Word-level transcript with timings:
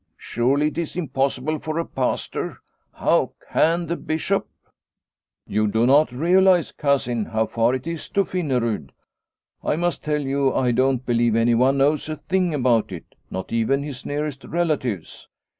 Surely, 0.17 0.69
it 0.69 0.79
is 0.79 0.95
impossible 0.95 1.59
for 1.59 1.77
a 1.77 1.85
pastor? 1.85 2.57
How 2.93 3.33
can 3.51 3.85
the 3.85 3.95
bishop?"" 3.95 4.47
You 5.47 5.67
do 5.67 5.85
not 5.85 6.11
realise, 6.11 6.71
Cousin, 6.71 7.25
how 7.25 7.45
far 7.45 7.75
it 7.75 7.85
is 7.85 8.09
to 8.17 8.23
Finnerud. 8.25 8.89
I 9.63 9.75
must 9.75 10.03
tell 10.03 10.21
you 10.23 10.55
I 10.55 10.71
don't 10.71 11.05
believe 11.05 11.35
anyone 11.35 11.77
knows 11.77 12.09
a 12.09 12.15
thing 12.15 12.51
about 12.51 12.91
it, 12.91 13.13
not 13.29 13.51
even 13.53 13.83
his 13.83 14.03
nearest 14.03 14.43
relatives. 14.43 15.27